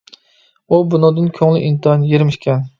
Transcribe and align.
ئۇ 0.73 0.79
بۇنىڭدىن 0.95 1.29
كۆڭلى 1.37 1.63
ئىنتايىن 1.69 2.09
يېرىم 2.13 2.37
ئىكەن. 2.37 2.69